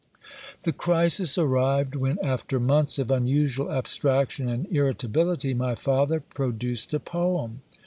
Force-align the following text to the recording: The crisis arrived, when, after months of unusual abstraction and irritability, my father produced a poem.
The 0.63 0.73
crisis 0.73 1.37
arrived, 1.37 1.93
when, 1.93 2.17
after 2.23 2.59
months 2.59 2.97
of 2.97 3.11
unusual 3.11 3.71
abstraction 3.71 4.49
and 4.49 4.65
irritability, 4.71 5.53
my 5.53 5.75
father 5.75 6.19
produced 6.19 6.91
a 6.95 6.99
poem. 6.99 7.61